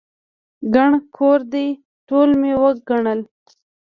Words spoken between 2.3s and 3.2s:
مې وګڼل.